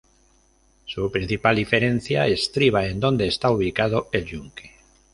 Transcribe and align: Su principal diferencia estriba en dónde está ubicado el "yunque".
Su 0.85 1.11
principal 1.11 1.57
diferencia 1.57 2.25
estriba 2.25 2.87
en 2.87 2.99
dónde 2.99 3.27
está 3.27 3.51
ubicado 3.51 4.09
el 4.11 4.25
"yunque". 4.25 4.71